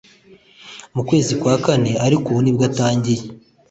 [0.95, 3.23] mu kwezi kwa kane, ariko ubu nibwo atangiye